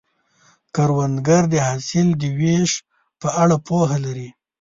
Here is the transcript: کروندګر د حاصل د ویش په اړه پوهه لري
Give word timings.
کروندګر 0.75 1.43
د 1.53 1.55
حاصل 1.67 2.07
د 2.21 2.23
ویش 2.39 2.71
په 3.21 3.27
اړه 3.41 3.55
پوهه 3.67 3.97
لري 4.05 4.29